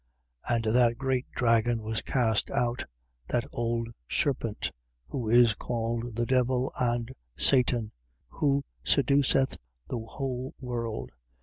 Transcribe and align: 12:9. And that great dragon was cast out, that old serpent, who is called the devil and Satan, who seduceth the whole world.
12:9. 0.49 0.55
And 0.55 0.75
that 0.75 0.97
great 0.97 1.25
dragon 1.35 1.83
was 1.83 2.01
cast 2.01 2.49
out, 2.49 2.85
that 3.27 3.45
old 3.51 3.89
serpent, 4.09 4.71
who 5.09 5.29
is 5.29 5.53
called 5.53 6.15
the 6.15 6.25
devil 6.25 6.71
and 6.79 7.13
Satan, 7.37 7.91
who 8.27 8.65
seduceth 8.83 9.59
the 9.87 9.99
whole 9.99 10.55
world. 10.59 11.11